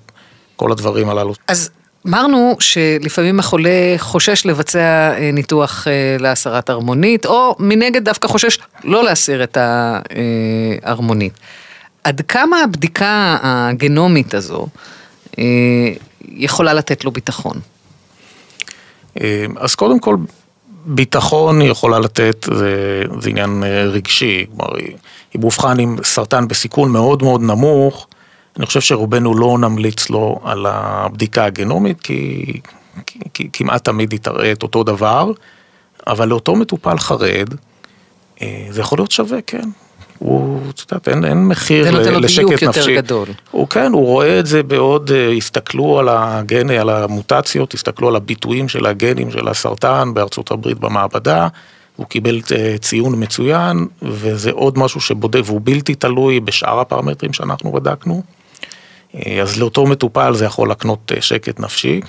[0.56, 1.34] כל הדברים הללו.
[1.48, 1.70] אז
[2.08, 9.04] אמרנו שלפעמים החולה חושש לבצע אה, ניתוח אה, להסרת הרמונית, או מנגד דווקא חושש לא
[9.04, 11.32] להסיר את ההרמונית.
[12.04, 14.66] עד כמה הבדיקה הגנומית הזו
[15.38, 15.44] אה,
[16.28, 17.60] יכולה לתת לו ביטחון?
[19.56, 20.16] אז קודם כל,
[20.86, 24.72] ביטחון היא יכולה לתת, זה, זה עניין רגשי, כלומר,
[25.36, 28.06] אם אובחן עם סרטן בסיכון מאוד מאוד נמוך,
[28.56, 32.52] אני חושב שרובנו לא נמליץ לו על הבדיקה הגנומית, כי,
[33.06, 35.32] כי, כי כמעט תמיד היא תראה את אותו דבר,
[36.06, 37.54] אבל לאותו מטופל חרד,
[38.42, 39.68] אה, זה יכול להיות שווה, כן.
[40.18, 42.04] הוא, את יודעת, אין, אין מחיר לשקט נפשי.
[42.04, 43.28] זה נותן לו דיוק יותר גדול.
[43.50, 48.16] הוא כן, הוא רואה את זה בעוד, אה, הסתכלו על הגן, על המוטציות, הסתכלו על
[48.16, 51.48] הביטויים של הגנים של הסרטן בארצות הברית במעבדה,
[51.96, 57.72] הוא קיבל אה, ציון מצוין, וזה עוד משהו שבודק, והוא בלתי תלוי בשאר הפרמטרים שאנחנו
[57.72, 58.22] בדקנו.
[59.14, 62.00] אה, אז לאותו מטופל זה יכול להקנות אה, שקט נפשי.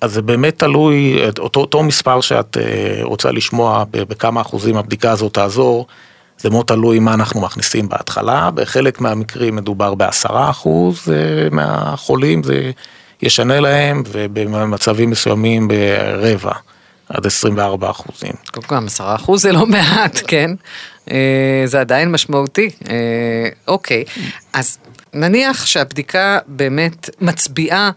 [0.00, 2.56] אז זה באמת תלוי, אותו, אותו מספר שאת
[3.02, 5.86] רוצה לשמוע, בכמה אחוזים הבדיקה הזאת תעזור,
[6.38, 11.08] זה מאוד תלוי מה אנחנו מכניסים בהתחלה, בחלק מהמקרים מדובר בעשרה אחוז
[11.50, 12.70] מהחולים, זה
[13.22, 16.52] ישנה להם, ובמצבים מסוימים ברבע.
[17.08, 18.32] עד 24 אחוזים.
[18.50, 20.50] קודם כל, 10 אחוז זה לא מעט, כן?
[21.10, 22.70] אה, זה עדיין משמעותי.
[22.88, 24.04] אה, אוקיי,
[24.52, 24.78] אז
[25.14, 27.90] נניח שהבדיקה באמת מצביעה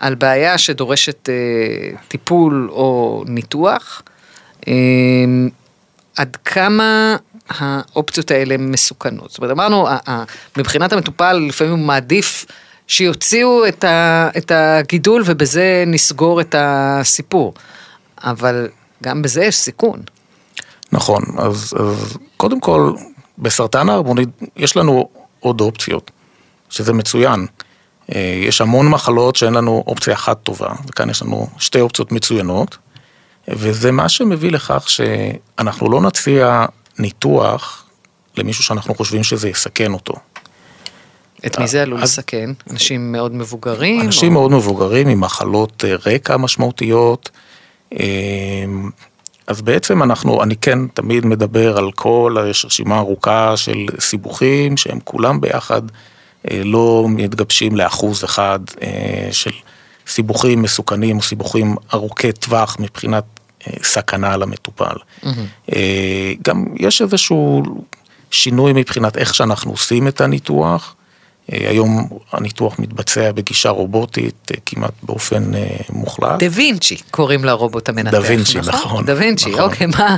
[0.00, 1.34] על בעיה שדורשת אה,
[2.08, 4.02] טיפול או ניתוח,
[6.16, 7.16] עד כמה
[7.48, 9.30] האופציות האלה מסוכנות.
[9.30, 9.88] זאת אומרת, אמרנו,
[10.56, 12.46] מבחינת המטופל, לפעמים הוא מעדיף
[12.86, 17.54] שיוציאו את, ה, את הגידול ובזה נסגור את הסיפור.
[18.22, 18.68] אבל
[19.02, 20.02] גם בזה יש סיכון.
[20.92, 22.92] נכון, אז, אז קודם כל,
[23.38, 24.24] בסרטן ההרמוני
[24.56, 25.08] יש לנו
[25.40, 26.10] עוד אופציות,
[26.70, 27.46] שזה מצוין.
[28.14, 32.76] אה, יש המון מחלות שאין לנו אופציה אחת טובה, וכאן יש לנו שתי אופציות מצוינות,
[33.48, 36.66] וזה מה שמביא לכך שאנחנו לא נציע
[36.98, 37.84] ניתוח
[38.36, 40.14] למישהו שאנחנו חושבים שזה יסכן אותו.
[41.46, 42.50] את מי זה עלול לסכן?
[42.70, 44.00] אנשים מאוד מבוגרים?
[44.00, 44.40] אנשים או...
[44.40, 47.30] מאוד מבוגרים עם מחלות אה, רקע משמעותיות.
[47.92, 48.90] אמ,
[49.46, 54.98] אז בעצם אנחנו, אני כן תמיד מדבר על כל, יש רשימה ארוכה של סיבוכים שהם
[55.04, 55.82] כולם ביחד
[56.50, 59.50] אה, לא מתגבשים לאחוז אחד אה, של
[60.06, 63.24] סיבוכים מסוכנים או סיבוכים ארוכי טווח מבחינת
[63.66, 64.96] אה, סכנה למטופל.
[65.22, 65.72] Mm-hmm.
[66.42, 67.62] גם יש איזשהו
[68.30, 70.94] שינוי מבחינת איך שאנחנו עושים את הניתוח.
[71.52, 76.38] אה, היום הניתוח מתבצע בגישה רובוטית אה, כמעט באופן אה, מוחלט.
[76.38, 78.74] דה וינצ'י קוראים לרובוט המנתח, דה וינצ'י, נכון?
[78.74, 79.62] נכון דה וינצ'י, נכון.
[79.62, 80.16] אוקיי, מה...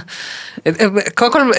[1.14, 1.50] קודם כל,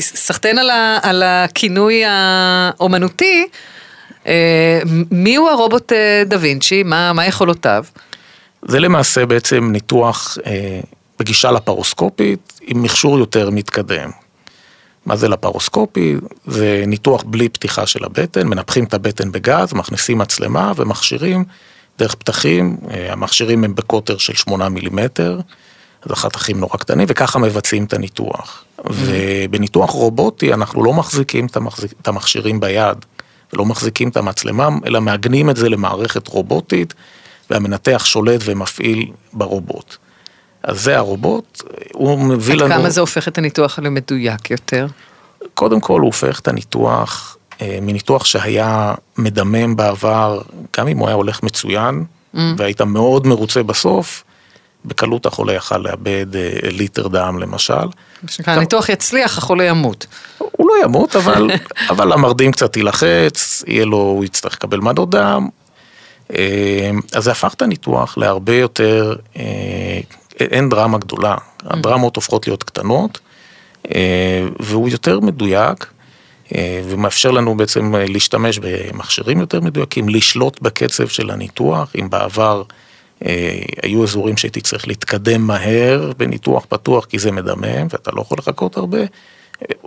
[0.00, 0.70] סחטיין על,
[1.02, 3.46] על הכינוי האומנותי,
[5.10, 5.92] מי הוא הרובוט
[6.26, 6.82] דה וינצ'י?
[6.82, 7.84] מה, מה יכולותיו?
[8.62, 10.38] זה למעשה בעצם ניתוח
[11.18, 14.10] בגישה לפרוסקופית עם מכשור יותר מתקדם.
[15.06, 16.16] מה זה לפרוסקופי?
[16.46, 21.44] זה ניתוח בלי פתיחה של הבטן, מנפחים את הבטן בגז, מכניסים מצלמה ומכשירים
[21.98, 25.40] דרך פתחים, אה, המכשירים הם בקוטר של 8 מילימטר,
[26.04, 28.64] זה חתכים נורא קטנים, וככה מבצעים את הניתוח.
[28.78, 28.82] Mm-hmm.
[28.90, 31.46] ובניתוח רובוטי אנחנו לא מחזיקים
[32.02, 33.04] את המכשירים ביד,
[33.52, 36.94] ולא מחזיקים את המצלמה, אלא מעגנים את זה למערכת רובוטית,
[37.50, 39.96] והמנתח שולט ומפעיל ברובוט.
[40.62, 42.64] אז זה הרובוט, הוא מביא לנו...
[42.64, 44.86] עד כמה זה הופך את הניתוח למדויק יותר?
[45.54, 50.40] קודם כל הוא הופך את הניתוח אה, מניתוח שהיה מדמם בעבר,
[50.76, 52.38] גם אם הוא היה הולך מצוין, mm.
[52.56, 54.24] והיית מאוד מרוצה בסוף,
[54.84, 57.74] בקלות החולה יכל לאבד אה, ליטר דם למשל.
[58.46, 60.06] הניתוח יצליח, החולה ימות.
[60.38, 61.50] הוא לא ימות, אבל,
[61.88, 65.48] אבל המרדים קצת יילחץ, יהיה לו, הוא יצטרך לקבל מנות דם.
[66.36, 69.16] אה, אז זה הפך את הניתוח להרבה יותר
[70.44, 73.18] אין דרמה גדולה, הדרמות הופכות להיות קטנות,
[73.94, 75.86] אה, והוא יותר מדויק,
[76.54, 82.62] אה, ומאפשר לנו בעצם להשתמש במכשירים יותר מדויקים, לשלוט בקצב של הניתוח, אם בעבר
[83.26, 88.38] אה, היו אזורים שהייתי צריך להתקדם מהר בניתוח פתוח כי זה מדמם ואתה לא יכול
[88.38, 88.98] לחכות הרבה,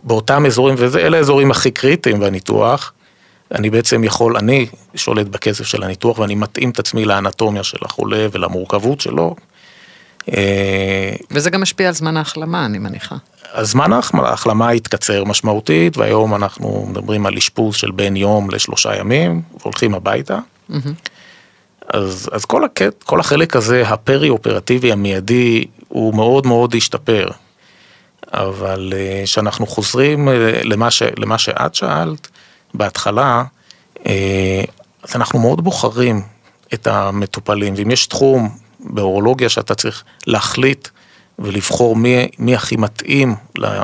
[0.03, 2.93] באותם אזורים, ואלה האזורים הכי קריטיים בניתוח,
[3.51, 8.27] אני בעצם יכול, אני שולט בקצב של הניתוח ואני מתאים את עצמי לאנטומיה של החולה
[8.31, 9.52] ולמורכבות שלו, אה,
[11.31, 13.15] וזה גם משפיע על זמן ההחלמה, אני מניחה.
[13.53, 19.95] הזמן ההחלמה התקצר משמעותית, והיום אנחנו מדברים על אשפוז של בין יום לשלושה ימים, והולכים
[19.95, 20.39] הביתה.
[21.87, 27.27] אז, אז כל, הקט, כל החלק הזה, הפרי-אופרטיבי המיידי, הוא מאוד מאוד השתפר.
[28.33, 30.33] אבל אה, כשאנחנו חוזרים אה,
[30.63, 32.27] למה, ש, למה שאת שאלת
[32.73, 33.43] בהתחלה,
[35.03, 36.21] אז אנחנו מאוד בוחרים
[36.73, 38.49] את המטופלים, ואם יש תחום
[38.83, 40.87] באורולוגיה שאתה צריך להחליט
[41.39, 43.35] ולבחור מי, מי הכי מתאים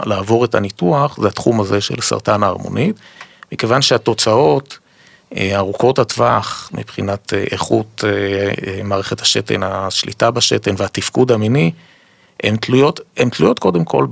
[0.06, 2.96] לעבור את הניתוח, זה התחום הזה של סרטן ההרמונית,
[3.52, 4.78] מכיוון שהתוצאות
[5.38, 11.72] אה, ארוכות הטווח מבחינת אה, איכות אה, מערכת השתן, השליטה בשתן והתפקוד המיני,
[12.44, 14.08] הן תלויות, הן תלויות קודם כל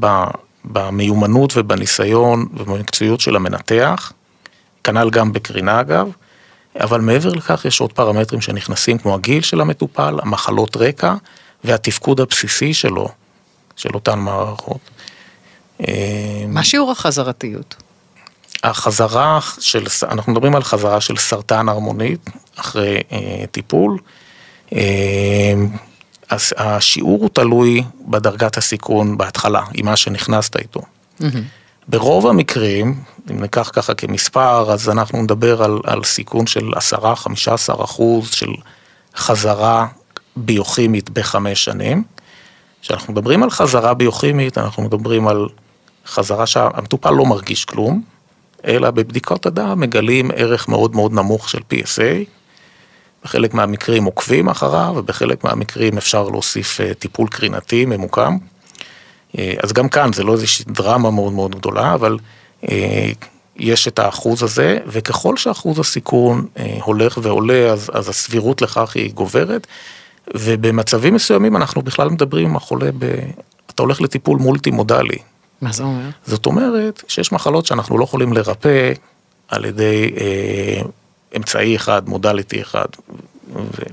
[0.66, 4.12] במיומנות ובניסיון ובמקצועיות של המנתח,
[4.84, 6.10] כנ"ל גם בקרינה אגב.
[6.80, 11.16] אבל מעבר לכך יש עוד פרמטרים שנכנסים כמו הגיל של המטופל, המחלות רקע
[11.64, 13.10] והתפקוד הבסיסי שלו,
[13.76, 14.80] של אותן מערכות.
[16.48, 17.76] מה שיעור החזרתיות?
[18.64, 23.98] החזרה של, אנחנו מדברים על חזרה של סרטן הרמונית אחרי אה, טיפול.
[24.76, 25.54] אה,
[26.58, 30.82] השיעור הוא תלוי בדרגת הסיכון בהתחלה, עם מה שנכנסת איתו.
[31.88, 32.96] ברוב המקרים,
[33.32, 36.72] אם ניקח ככה כמספר, אז אנחנו נדבר על, על סיכון של
[37.74, 38.52] 10-15 אחוז של
[39.16, 39.88] חזרה
[40.36, 42.04] ביוכימית בחמש שנים.
[42.82, 45.48] כשאנחנו מדברים על חזרה ביוכימית, אנחנו מדברים על
[46.06, 48.02] חזרה שהמטופל לא מרגיש כלום,
[48.66, 52.30] אלא בבדיקות הדם מגלים ערך מאוד מאוד נמוך של PSA.
[53.24, 58.38] בחלק מהמקרים עוקבים אחריו, ובחלק מהמקרים אפשר להוסיף אה, טיפול קרינתי ממוקם.
[59.38, 62.18] אה, אז גם כאן זה לא איזושהי דרמה מאוד מאוד גדולה, אבל
[62.70, 63.12] אה,
[63.56, 66.48] יש את האחוז הזה, וככל שאחוז הסיכון
[66.82, 69.68] הולך ועולה, אז, אז הסבירות לכך היא גוברת,
[70.36, 73.06] ובמצבים מסוימים אנחנו בכלל מדברים עם החולה, ב...
[73.72, 75.18] אתה הולך לטיפול מולטי מודלי.
[75.62, 76.10] מה זה אומר?
[76.26, 78.92] זאת אומרת שיש מחלות שאנחנו לא יכולים לרפא
[79.48, 80.82] על ידי אה,
[81.38, 82.86] אמצעי אחד, מודליטי אחד.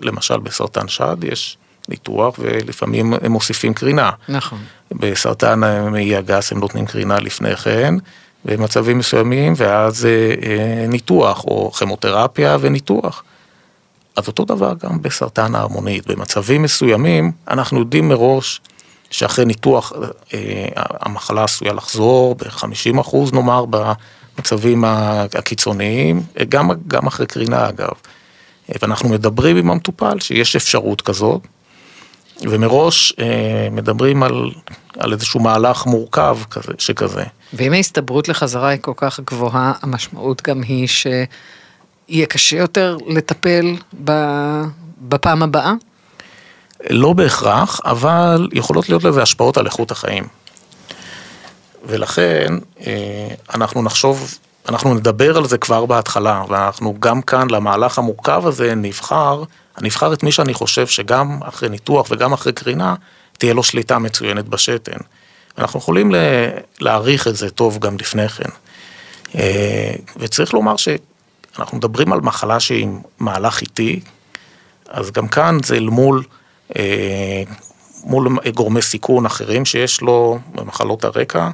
[0.02, 4.10] למשל בסרטן שד יש ניתוח ולפעמים הם מוסיפים קרינה.
[4.28, 4.58] נכון.
[4.92, 7.94] בסרטן מעי הגס הם נותנים קרינה לפני כן,
[8.44, 13.22] במצבים מסוימים, ואז אה, אה, ניתוח, או כימותרפיה וניתוח.
[14.16, 18.60] אז אותו דבר גם בסרטן ההרמונית, במצבים מסוימים אנחנו יודעים מראש
[19.10, 19.92] שאחרי ניתוח
[20.34, 27.92] אה, המחלה עשויה לחזור ב-50 אחוז נאמר במצבים הקיצוניים, גם, גם אחרי קרינה אגב.
[28.82, 31.40] ואנחנו מדברים עם המטופל שיש אפשרות כזאת,
[32.40, 34.50] ומראש אה, מדברים על,
[34.98, 37.24] על איזשהו מהלך מורכב כזה, שכזה.
[37.52, 43.76] ואם ההסתברות לחזרה היא כל כך גבוהה, המשמעות גם היא שיהיה קשה יותר לטפל
[45.00, 45.72] בפעם הבאה?
[46.90, 50.24] לא בהכרח, אבל יכולות להיות לזה השפעות על איכות החיים.
[51.86, 52.54] ולכן
[52.86, 58.74] אה, אנחנו נחשוב, אנחנו נדבר על זה כבר בהתחלה, ואנחנו גם כאן למהלך המורכב הזה
[58.74, 59.42] נבחר,
[59.80, 62.94] נבחר את מי שאני חושב שגם אחרי ניתוח וגם אחרי קרינה,
[63.38, 64.98] תהיה לו שליטה מצוינת בשתן.
[65.58, 66.12] אנחנו יכולים
[66.80, 68.48] להעריך את זה טוב גם לפני כן.
[69.34, 74.00] אה, וצריך לומר שאנחנו מדברים על מחלה שהיא מהלך איטי,
[74.88, 76.22] אז גם כאן זה אל מול
[76.76, 77.42] אה,
[78.04, 81.48] מול גורמי סיכון אחרים שיש לו במחלות הרקע,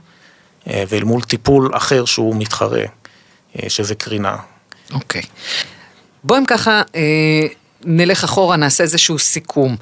[0.67, 2.85] אה, ואל מול טיפול אחר שהוא מתחרה,
[3.69, 4.37] שזה קרינה.
[4.93, 5.23] אוקיי.
[5.23, 5.27] Okay.
[6.25, 6.83] בואו אם ככה
[7.85, 9.77] נלך אחורה, נעשה איזשהו סיכום.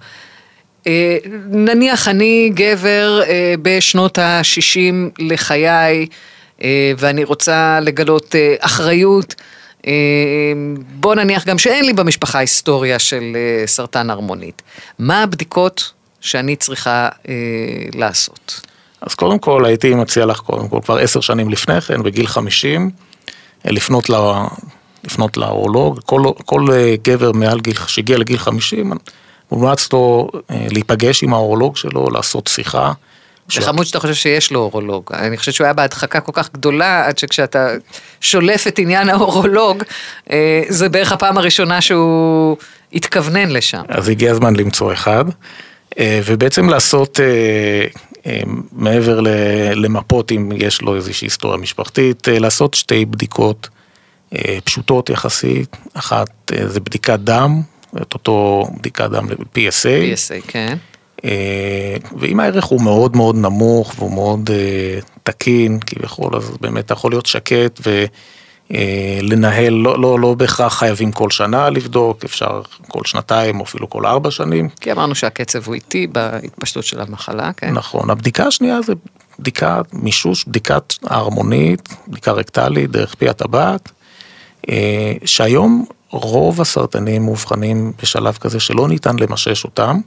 [1.51, 3.23] נניח אני גבר
[3.63, 6.07] בשנות ה-60 לחיי,
[6.99, 9.35] ואני רוצה לגלות אחריות.
[11.01, 14.63] בוא נניח גם שאין לי במשפחה היסטוריה של אה, סרטן הרמונית.
[14.99, 17.35] מה הבדיקות שאני צריכה אה,
[17.95, 18.61] לעשות?
[19.01, 22.91] אז קודם כל הייתי מציע לך קודם כל כבר עשר שנים לפני כן, בגיל חמישים,
[23.67, 24.47] אה, לפנות, לה,
[25.09, 26.01] לפנות לאורולוג.
[26.07, 26.67] כל, כל
[27.03, 28.93] גבר מעל גיל, שהגיע לגיל חמישים,
[29.53, 32.93] מומלץ לו להיפגש עם האורולוג שלו, לעשות שיחה.
[33.53, 35.05] זה חמוד שאתה חושב שיש לו אורולוג.
[35.13, 37.69] אני חושבת שהוא היה בהדחקה כל כך גדולה, עד שכשאתה
[38.21, 39.83] שולף את עניין האורולוג,
[40.31, 42.57] אה, זה בערך הפעם הראשונה שהוא
[42.93, 43.83] התכוונן לשם.
[43.89, 45.25] אז הגיע הזמן למצוא אחד,
[45.99, 48.41] אה, ובעצם לעשות, אה,
[48.73, 49.21] מעבר
[49.75, 53.69] למפות אם יש לו איזושהי היסטוריה משפחתית, לעשות שתי בדיקות
[54.65, 55.77] פשוטות יחסית.
[55.95, 57.63] אחת זה בדיקת דם,
[58.03, 60.15] את אותו בדיקת דם ל-PSA.
[60.15, 60.77] PSA, כן.
[61.25, 66.93] אה, ואם הערך הוא מאוד מאוד נמוך והוא מאוד אה, תקין כביכול, אז באמת אתה
[66.93, 67.81] יכול להיות שקט
[68.71, 74.07] ולנהל, לא, לא, לא בהכרח חייבים כל שנה לבדוק, אפשר כל שנתיים או אפילו כל
[74.07, 74.69] ארבע שנים.
[74.81, 77.73] כי אמרנו שהקצב הוא איטי בהתפשטות של המחלה, כן?
[77.73, 78.93] נכון, הבדיקה השנייה זה
[79.39, 83.93] בדיקת מישוש, בדיקת ההרמונית, בדיקה רקטלית דרך פי הטבעת, אה,
[85.25, 90.01] שהיום רוב הסרטנים מאובחנים בשלב כזה שלא ניתן למשש אותם.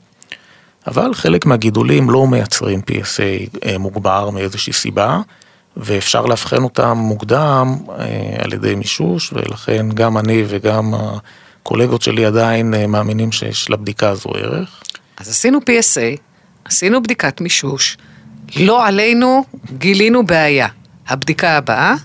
[0.87, 5.21] אבל חלק מהגידולים לא מייצרים PSA אה, מוגבר מאיזושהי סיבה,
[5.77, 12.73] ואפשר לאבחן אותם מוקדם אה, על ידי מישוש, ולכן גם אני וגם הקולגות שלי עדיין
[12.73, 14.81] אה, מאמינים שיש לבדיקה הזו ערך.
[15.17, 16.19] אז עשינו PSA,
[16.65, 17.97] עשינו בדיקת מישוש,
[18.55, 19.45] לא עלינו
[19.77, 20.67] גילינו בעיה.
[21.07, 21.95] הבדיקה הבאה?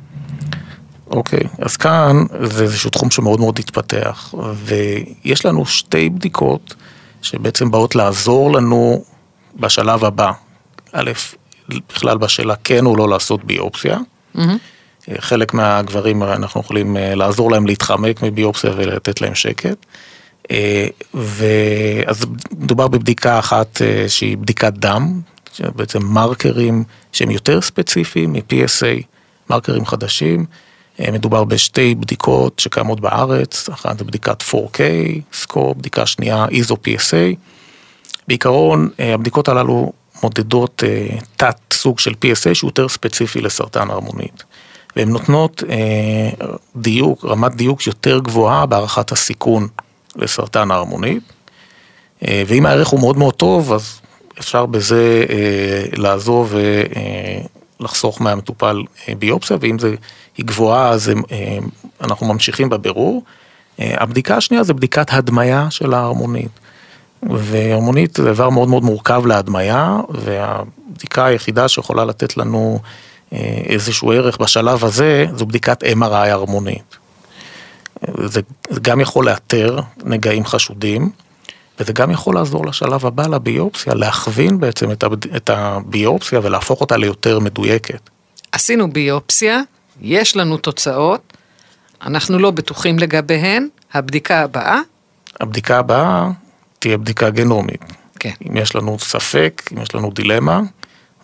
[1.10, 6.74] אוקיי, okay, אז כאן זה איזשהו תחום שמאוד מאוד התפתח, ויש לנו שתי בדיקות.
[7.26, 9.04] שבעצם באות לעזור לנו
[9.56, 10.32] בשלב הבא.
[10.92, 11.11] א',
[11.68, 13.98] בכלל בשאלה כן או לא לעשות ביופסיה.
[14.36, 14.40] Mm-hmm.
[15.18, 19.86] חלק מהגברים אנחנו יכולים אה, לעזור להם להתחמק מביופסיה ולתת להם שקט.
[20.50, 22.26] אה, ואז
[22.59, 25.20] מדובר בבדיקה אחת שהיא בדיקת דם,
[25.61, 29.02] בעצם מרקרים שהם יותר ספציפיים מ-PSA,
[29.50, 30.46] מרקרים חדשים.
[31.12, 34.78] מדובר בשתי בדיקות שקיימות בארץ, אחת זה בדיקת 4K,
[35.32, 37.36] סקור, בדיקה שנייה איזו PSA,
[38.28, 39.92] בעיקרון, הבדיקות הללו
[40.22, 40.82] מודדות
[41.36, 44.44] תת סוג של PSA שהוא יותר ספציפי לסרטן הרמונית.
[44.97, 45.62] והן נותנות
[46.76, 49.68] דיוק, רמת דיוק יותר גבוהה בהערכת הסיכון
[50.16, 51.22] לסרטן ההרמונית.
[52.22, 54.01] ואם הערך הוא מאוד מאוד טוב, אז
[54.40, 55.24] אפשר בזה
[55.92, 56.47] לעזור
[57.81, 58.83] ולחסוך מהמטופל
[59.18, 59.95] ביופסיה, ואם זה,
[60.37, 61.11] היא גבוהה אז
[62.01, 63.22] אנחנו ממשיכים בבירור.
[63.79, 66.51] הבדיקה השנייה זה בדיקת הדמיה של ההרמונית.
[67.22, 72.79] והרמונית זה דבר מאוד מאוד מורכב להדמיה, והבדיקה היחידה שיכולה לתת לנו
[73.66, 76.97] איזשהו ערך בשלב הזה, זו בדיקת MRI הרמונית.
[78.18, 78.41] זה
[78.83, 81.11] גם יכול לאתר נגעים חשודים,
[81.81, 84.91] וזה גם יכול לעזור לשלב הבא לביופסיה, להכווין בעצם
[85.37, 88.11] את הביופסיה ולהפוך אותה ליותר מדויקת.
[88.53, 89.61] עשינו ביופסיה,
[90.01, 91.33] יש לנו תוצאות,
[92.03, 94.81] אנחנו לא בטוחים לגביהן, הבדיקה הבאה?
[95.41, 96.31] הבדיקה הבאה
[96.79, 97.85] תהיה בדיקה גנומית.
[98.18, 98.33] כן.
[98.49, 100.61] אם יש לנו ספק, אם יש לנו דילמה,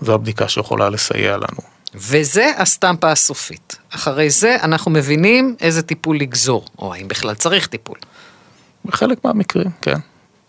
[0.00, 1.72] זו הבדיקה שיכולה לסייע לנו.
[1.94, 3.76] וזה הסטמפה הסופית.
[3.90, 7.98] אחרי זה אנחנו מבינים איזה טיפול לגזור, או האם בכלל צריך טיפול.
[8.84, 9.98] בחלק מהמקרים, כן.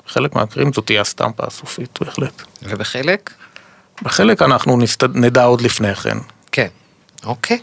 [0.07, 2.41] בחלק מהמקרים זאת תהיה הסטמפה הסופית, בהחלט.
[2.63, 3.33] ובחלק?
[4.01, 5.15] בחלק אנחנו נסתד...
[5.15, 6.17] נדע עוד לפני כן.
[6.51, 6.67] כן,
[7.25, 7.59] אוקיי.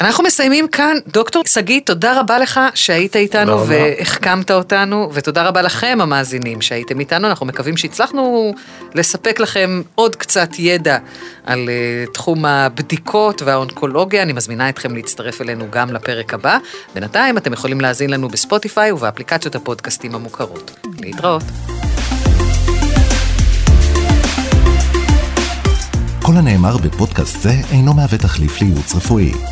[0.00, 0.96] אנחנו מסיימים כאן.
[1.06, 7.28] דוקטור שגיא, תודה רבה לך שהיית איתנו והחכמת אותנו, ותודה רבה לכם המאזינים שהייתם איתנו.
[7.28, 8.54] אנחנו מקווים שהצלחנו
[8.94, 10.98] לספק לכם עוד קצת ידע
[11.46, 14.22] על uh, תחום הבדיקות והאונקולוגיה.
[14.22, 16.58] אני מזמינה אתכם להצטרף אלינו גם לפרק הבא.
[16.94, 20.86] בינתיים אתם יכולים להאזין לנו בספוטיפיי ובאפליקציות הפודקאסטים המוכרות.
[21.00, 21.42] להתראות.
[26.22, 29.51] כל הנאמר בפודקאסט זה אינו מהווה תחליף לייעוץ רפואי.